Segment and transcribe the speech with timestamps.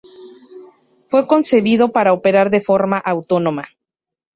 [1.05, 3.67] Fue concebido para operar de forma autónoma.